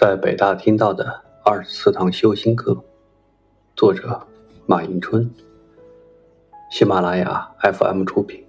[0.00, 2.82] 在北大听到的二十四堂修心课，
[3.76, 4.26] 作者
[4.64, 5.30] 马迎春，
[6.70, 8.42] 喜马拉雅 FM 出品，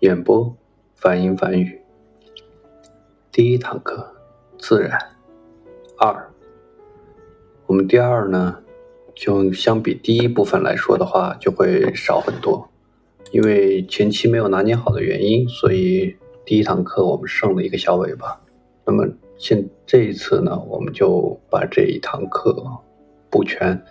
[0.00, 0.54] 演播
[0.94, 1.80] 梵音梵语。
[3.32, 4.14] 第一堂课
[4.58, 4.98] 自然
[5.96, 6.30] 二，
[7.64, 8.58] 我们第二呢，
[9.14, 12.68] 就相比第一部分来说的话，就会少很多，
[13.32, 18.38] 因为前期没有拿捏好的原因，所以第一堂课我们剩了一个小尾巴。
[18.84, 19.08] 那么。
[19.36, 22.54] 现这一次呢，我们就把这一堂课
[23.28, 23.82] 补全。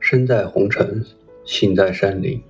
[0.00, 1.04] 身在红尘，
[1.44, 2.42] 心在山林。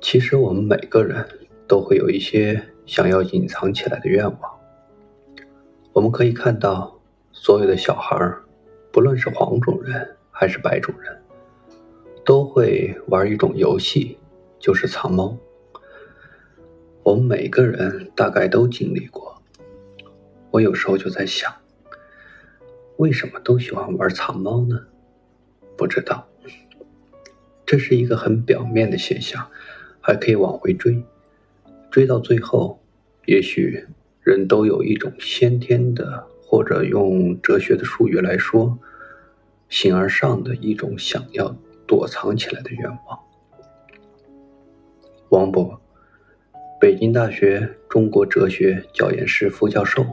[0.00, 1.26] 其实我们每个人
[1.66, 4.60] 都会有一些想要隐藏起来的愿望。
[5.92, 7.00] 我们可以看到，
[7.32, 8.16] 所有的小孩，
[8.90, 11.22] 不论是黄种人还是白种人，
[12.24, 14.18] 都会玩一种游戏，
[14.58, 15.36] 就是藏猫。
[17.04, 19.42] 我们每个人大概都经历过。
[20.52, 21.52] 我有时候就在想，
[22.96, 24.86] 为什么都喜欢玩藏猫呢？
[25.76, 26.28] 不知道。
[27.66, 29.48] 这是一个很表面的现象，
[30.00, 31.02] 还可以往回追，
[31.90, 32.78] 追到最后，
[33.26, 33.84] 也许
[34.22, 38.78] 人都有一种先天的，或者用哲学的术语来说，
[39.68, 43.18] 形而上的一种想要躲藏起来的愿望。
[45.30, 45.81] 王勃。
[46.82, 50.04] 北京大学中国哲学教研室副教授，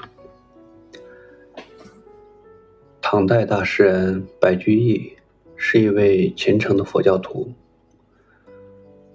[3.01, 5.11] 唐代大诗人白居易
[5.55, 7.51] 是一位虔诚的佛教徒。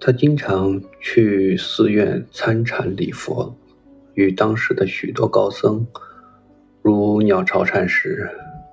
[0.01, 3.55] 他经常去寺院参禅礼佛，
[4.15, 5.87] 与当时的许多高僧，
[6.81, 8.29] 如鸟巢禅师、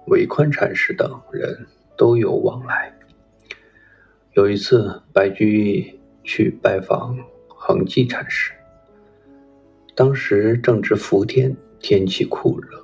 [0.09, 2.93] 韦宽禅师等人都有往来。
[4.33, 8.51] 有一次，白居易去拜访恒寂禅师。
[9.95, 12.83] 当时正值伏天，天气酷热。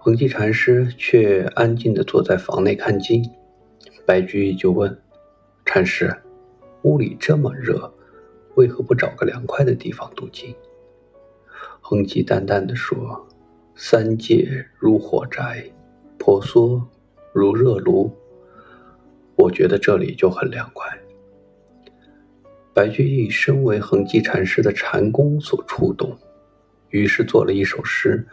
[0.00, 3.24] 恒寂禅师却安静地坐在房内看经。
[4.04, 5.00] 白居易就问
[5.64, 6.12] 禅师
[6.82, 7.92] ：“屋里这么热，
[8.56, 10.52] 为何不找个凉快的地方读经？”
[11.80, 13.24] 恒寂淡淡地说
[13.76, 15.64] ：“三界如火宅，
[16.18, 16.84] 婆娑
[17.32, 18.10] 如热炉。
[19.36, 20.90] 我觉得这里就很凉快。”
[22.74, 26.16] 白居易身为恒寂禅师的禅功所触动，
[26.88, 28.26] 于是做了一首诗：“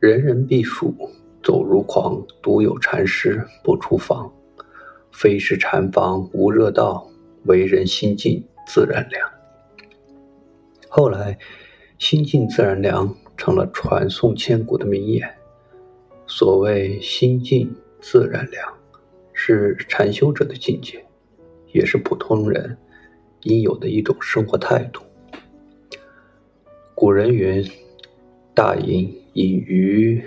[0.00, 0.94] 人人避暑
[1.42, 4.32] 走如狂，独有禅师不出房。
[5.12, 7.06] 非是禅房无热道，
[7.44, 9.30] 为人心静自然凉。”
[10.88, 11.36] 后来
[11.98, 15.28] ，“心静自然凉”成了传颂千古的名言。
[16.26, 18.66] 所谓“心静自然凉”，
[19.34, 21.04] 是禅修者的境界，
[21.72, 22.78] 也是普通人。
[23.42, 25.02] 应有的一种生活态度。
[26.94, 27.64] 古人云
[28.54, 30.22] ：“大隐隐于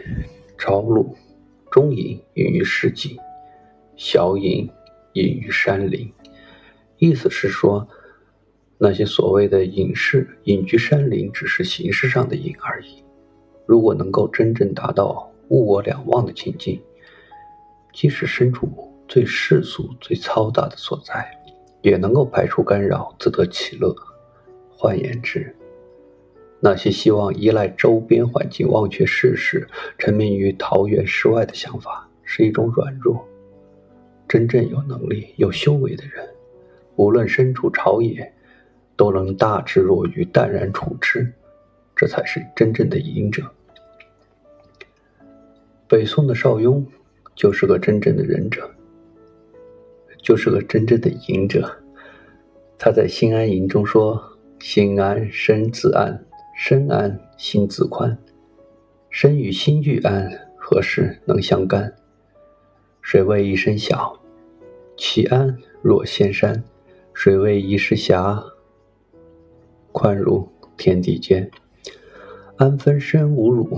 [0.58, 1.16] 朝露，
[1.72, 3.18] 中隐隐于市井，
[3.96, 4.68] 小隐
[5.14, 6.12] 隐于山林。”
[6.98, 7.88] 意思是说，
[8.78, 13.04] 那些所谓的隐士隐居山林，只是形式上的隐而已。
[13.66, 16.82] 如果能够真正达到物我两忘的情境，
[17.94, 18.68] 即使身处
[19.08, 21.43] 最世俗、最嘈杂的所在。
[21.84, 23.96] 也能够排除干扰，自得其乐。
[24.76, 25.56] 换言之，
[26.60, 29.68] 那些希望依赖周边环境、忘却世事、
[29.98, 33.24] 沉迷于桃源世外的想法，是一种软弱。
[34.28, 36.28] 真正有能力、有修为的人，
[36.96, 38.34] 无论身处朝野，
[38.96, 41.32] 都能大智若愚、淡然处之。
[41.96, 43.44] 这才是真正的隐者。
[45.88, 46.84] 北宋的邵雍
[47.36, 48.70] 就是个真正的仁者。
[50.24, 51.70] 就是个真正的隐者。
[52.80, 54.22] 他在《心安吟》中说
[54.60, 56.26] ：“心安身自安，
[56.58, 58.18] 身安心自宽。
[59.10, 61.94] 身与心俱安，何事能相干？
[63.02, 64.20] 水为一身小，
[64.98, 66.56] 其安若仙山；
[67.14, 68.44] 水为一时狭，
[69.92, 71.52] 宽如天地间。
[72.56, 73.78] 安分身无辱，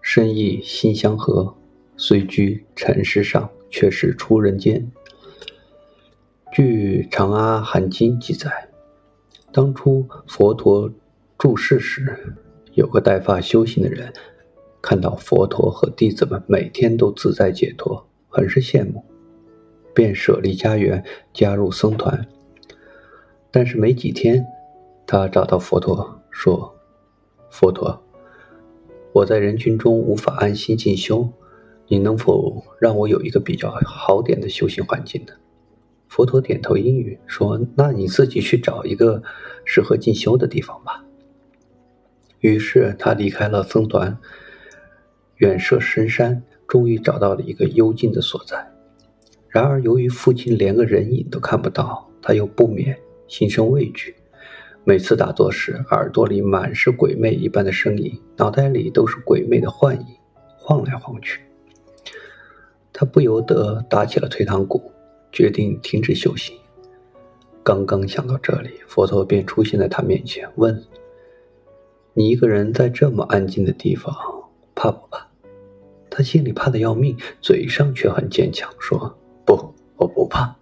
[0.00, 1.54] 身意心相合。
[1.96, 4.90] 虽居尘世上，却是出人间。”
[6.52, 8.50] 据《长阿含经》记载，
[9.52, 10.90] 当初佛陀
[11.38, 12.34] 住世时，
[12.72, 14.12] 有个带发修行的人，
[14.82, 19.04] 看到佛陀和弟子们每天都自在解脱，很是羡慕，
[19.94, 22.26] 便舍离家园，加入僧团。
[23.52, 24.44] 但是没几天，
[25.06, 26.74] 他找到佛陀说
[27.48, 28.02] ：“佛陀，
[29.12, 31.28] 我在人群中无法安心静修，
[31.86, 35.32] 你能否让我有一个比较好点的修行环境呢？”
[36.10, 39.22] 佛陀点头应允，说：“那你自己去找一个
[39.64, 41.04] 适合进修的地方吧。”
[42.40, 44.18] 于是他离开了僧团，
[45.36, 48.72] 远涉深山，终于找到了一个幽静的所在。
[49.48, 52.98] 然而，由于附近连个人影都看不到，他又不免
[53.28, 54.16] 心生畏惧。
[54.82, 60.06] 每次打坐时，耳朵里满是鬼魅一般的声音，脑袋里都是鬼魅的幻影，
[60.56, 61.40] 晃来晃去。
[62.92, 64.90] 他不由得打起了退堂鼓，
[65.32, 66.56] 决定停止修行。
[67.62, 70.82] 刚刚想到这里，佛陀便出现在他面前，问。
[72.12, 74.14] 你一个人在这么安静的地方，
[74.74, 75.26] 怕不怕？
[76.10, 79.16] 他心里怕的要命，嘴上却很坚强，说
[79.46, 80.54] ：“不，我不怕。”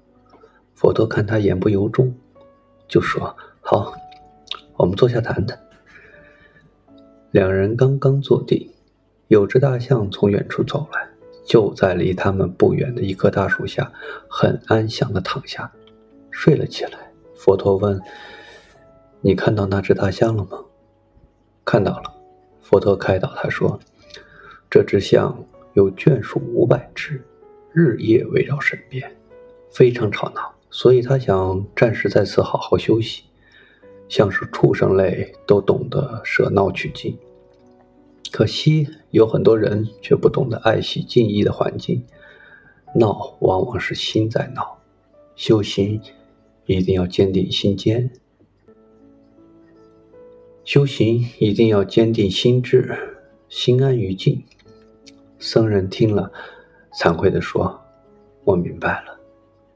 [0.77, 2.15] 佛陀看他言不由衷，
[2.87, 3.95] 就说：“好，
[4.77, 5.59] 我们坐下谈谈。”
[7.33, 8.71] 两人刚刚坐定，
[9.29, 11.09] 有只大象从远处走来，
[11.49, 13.91] 就在离他们不远的一棵大树下，
[14.29, 15.73] 很安详的躺下，
[16.31, 17.11] 睡了起来。
[17.35, 17.99] 佛陀问
[19.23, 20.63] ：“你看到那只大象了吗？”
[21.65, 22.15] 看到了，
[22.61, 23.81] 佛陀开导他说
[24.69, 25.43] ：“这只象
[25.73, 27.25] 有眷属五百只，
[27.73, 29.11] 日夜围绕身边，
[29.71, 33.23] 非常吵闹，所以他想暂时在此好好休息。
[34.07, 37.19] 像是畜生类都懂得舍闹取静，
[38.31, 42.05] 可惜有很多人却不懂得爱惜静谧的环境，
[42.95, 44.79] 闹往往是心在闹。
[45.35, 46.01] 修行
[46.67, 48.11] 一定要坚定心坚。”
[50.65, 52.95] 修行一定要坚定心志，
[53.49, 54.45] 心安于静。
[55.39, 56.31] 僧人听了，
[56.93, 57.81] 惭愧地说
[58.45, 59.19] ：“我明白了，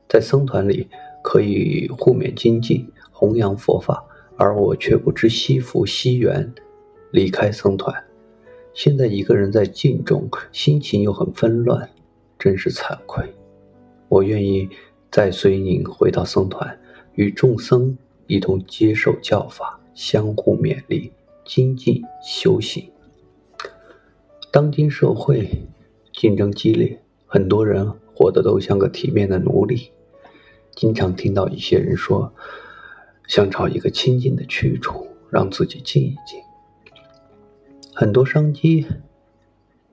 [0.07, 0.87] 在僧团里
[1.23, 4.05] 可以互勉精进，弘扬佛法，
[4.37, 6.53] 而我却不知惜福惜缘，
[7.11, 7.95] 离开僧团。
[8.75, 11.89] 现在一个人在静中，心情又很纷乱，
[12.39, 13.25] 真是惭愧。
[14.09, 14.69] 我愿意
[15.11, 16.79] 再随您回到僧团，
[17.15, 17.97] 与众僧
[18.27, 21.13] 一同接受教法。”相互勉励，
[21.45, 22.91] 精进修行。
[24.51, 25.47] 当今社会
[26.15, 29.91] 竞争激烈，很多人活得都像个体面的奴隶。
[30.75, 32.33] 经常听到一些人说，
[33.29, 36.41] 想找一个清静的去处，让自己静一静。
[37.95, 38.87] 很多商机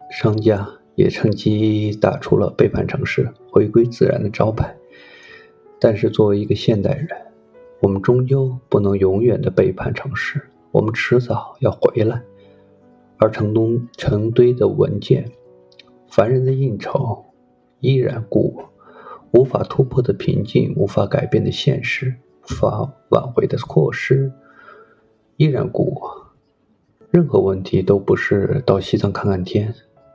[0.09, 4.73] 商家也趁机打出了背叛城市、回归自然的招牌。
[5.81, 7.09] 但是作为一个现代人，
[7.81, 10.41] 我们终究不能永远的背叛城市，
[10.71, 12.23] 我们迟早要回来。
[13.17, 15.29] 而城东成堆的文件、
[16.07, 17.25] 烦人的应酬，
[17.81, 18.69] 依然故我，
[19.37, 24.31] 无法突破的瓶颈，无法改变的现实，无法挽回的过失，
[25.35, 26.18] 依然故我。
[27.11, 29.73] 任何问题都不是到西藏看看天，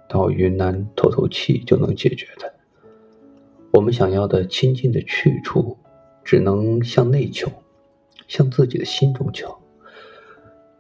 [0.08, 2.52] 到云南透透气就能解决的。
[3.72, 5.76] 我们想要的清净的去处。
[6.26, 7.52] 只能向内求，
[8.26, 9.54] 向自己的心中求。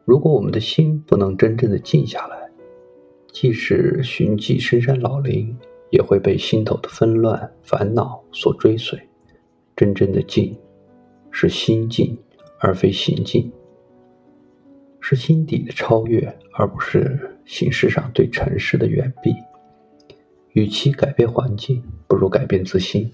[0.06, 2.48] 如果我们的心不能真正的静下来，
[3.30, 5.54] 即使寻迹深山老林，
[5.90, 8.98] 也会被心头的纷乱烦恼所追随。
[9.76, 10.56] 真正的静，
[11.30, 12.16] 是心静
[12.58, 13.52] 而非行静，
[15.06, 19.34] 是心底的超越，而不是形式上对尘世的远避。
[20.54, 23.12] 与其改变环境，不如改变自心。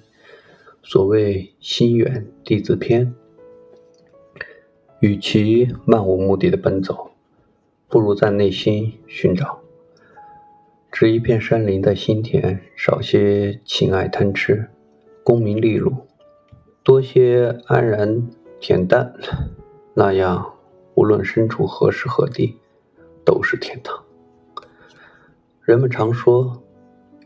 [0.84, 3.12] 所谓心远地自偏，
[5.00, 7.11] 与其漫无目的的奔走，
[7.88, 9.59] 不如在内心寻找。
[10.92, 14.70] 植一片山林在心田，少些情爱贪痴，
[15.25, 15.92] 功名利禄，
[16.85, 18.28] 多些安然
[18.61, 19.12] 恬淡，
[19.94, 20.54] 那样
[21.00, 22.59] 无论身处何时何地，
[23.25, 24.04] 都是天堂。
[25.62, 26.62] 人们常说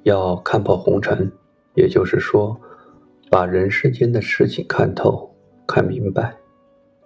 [0.05, 1.33] 要看破红尘，
[1.75, 2.57] 也就是说。
[3.31, 5.35] 把人世间的事情看透、
[5.67, 6.37] 看明白，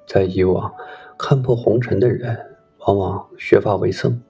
[0.07, 0.71] 在以往
[1.17, 2.39] 看破红尘的人，
[2.81, 4.21] 往往削发为僧，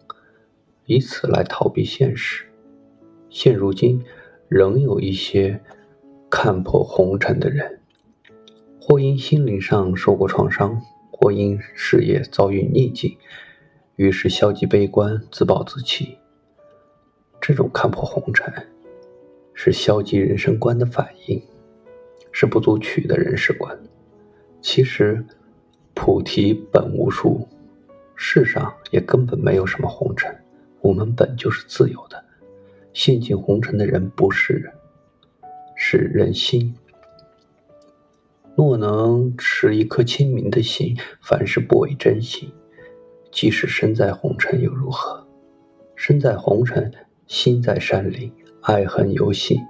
[0.84, 2.44] 以此来逃避现实。
[3.28, 4.04] 现如今，
[4.46, 5.60] 仍有一些
[6.30, 7.80] 看破红尘的人，
[8.80, 10.80] 或因心灵上受过创伤，
[11.20, 13.18] 或因事业遭遇逆境，
[13.96, 16.16] 于是消极悲观、自暴自弃。
[17.40, 18.52] 这种看破红尘，
[19.52, 21.42] 是消极人生观的反应。
[22.30, 23.76] 是不足取的人世观。
[24.60, 25.24] 其实，
[25.92, 27.48] 菩提本无树，
[28.14, 30.32] 世上也根本没有什么红尘。
[30.80, 32.24] 我们本就是自由的。
[32.92, 34.72] 陷进红尘的人不是人，
[35.74, 36.72] 是人心。
[38.58, 42.52] 若能持一颗清明的心，凡事不为真心，
[43.30, 45.24] 即使身在红尘又如何？
[45.94, 46.92] 身在红尘，
[47.28, 49.60] 心在山林，爱恨游戏，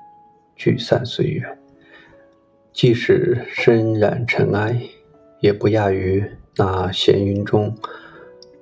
[0.56, 1.58] 聚散随缘。
[2.72, 4.80] 即使身染尘埃，
[5.42, 6.24] 也不亚于
[6.56, 7.76] 那闲云中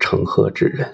[0.00, 0.90] 乘鹤之人。